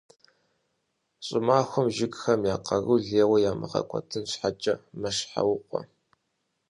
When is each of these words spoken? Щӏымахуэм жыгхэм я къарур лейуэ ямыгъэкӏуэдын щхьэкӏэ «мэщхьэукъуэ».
Щӏымахуэм 1.25 1.87
жыгхэм 1.95 2.41
я 2.53 2.57
къарур 2.65 2.99
лейуэ 3.07 3.37
ямыгъэкӏуэдын 3.49 4.23
щхьэкӏэ 4.31 4.75
«мэщхьэукъуэ». 4.99 5.81